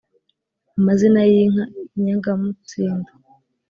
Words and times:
Amazina 0.77 1.19
y'inka 1.31 1.63
Inyangamutsindo 1.95 3.11